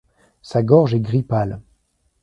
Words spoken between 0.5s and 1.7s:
gorge est gris pâle.